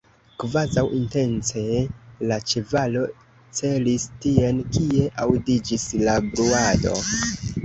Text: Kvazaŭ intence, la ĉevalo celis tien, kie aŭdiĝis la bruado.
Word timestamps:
Kvazaŭ 0.43 0.83
intence, 0.99 1.65
la 2.31 2.39
ĉevalo 2.53 3.03
celis 3.61 4.07
tien, 4.25 4.65
kie 4.79 5.05
aŭdiĝis 5.27 5.87
la 6.09 6.17
bruado. 6.33 6.97